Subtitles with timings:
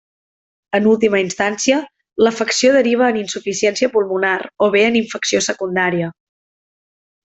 [0.77, 1.75] En última instància,
[2.27, 4.35] l'afecció deriva en insuficiència pulmonar
[4.69, 6.09] o bé en infecció secundària.